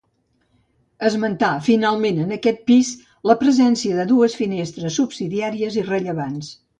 Esmentar, 1.09 1.49
finalment 1.67 2.21
en 2.23 2.33
aquest 2.37 2.63
primer 2.69 2.69
pis, 2.71 2.89
la 3.33 3.35
presència 3.43 3.99
de 3.99 4.07
dues 4.13 4.39
finestres 4.39 4.97
subsidiàries 5.01 5.79
irrellevants. 5.83 6.51